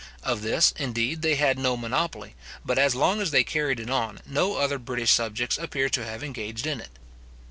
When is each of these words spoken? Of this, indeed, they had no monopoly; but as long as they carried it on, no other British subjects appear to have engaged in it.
Of 0.23 0.41
this, 0.41 0.73
indeed, 0.77 1.21
they 1.21 1.35
had 1.35 1.59
no 1.59 1.77
monopoly; 1.77 2.33
but 2.65 2.79
as 2.79 2.95
long 2.95 3.21
as 3.21 3.29
they 3.29 3.43
carried 3.43 3.79
it 3.79 3.91
on, 3.91 4.17
no 4.25 4.55
other 4.55 4.79
British 4.79 5.11
subjects 5.11 5.59
appear 5.59 5.89
to 5.89 6.03
have 6.03 6.23
engaged 6.23 6.65
in 6.65 6.81
it. 6.81 6.89